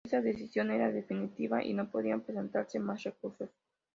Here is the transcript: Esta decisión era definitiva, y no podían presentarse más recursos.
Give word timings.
Esta 0.03 0.19
decisión 0.19 0.71
era 0.71 0.91
definitiva, 0.91 1.63
y 1.63 1.75
no 1.75 1.91
podían 1.91 2.21
presentarse 2.21 2.79
más 2.79 3.03
recursos. 3.03 3.51